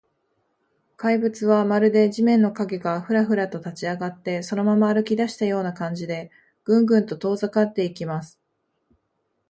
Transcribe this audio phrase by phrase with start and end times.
[0.97, 6.31] 怪物は、まるで地面の影が、フラフラと立ちあがって、そのまま歩きだしたような感じで、
[6.63, 8.39] グングンと遠ざかっていきます。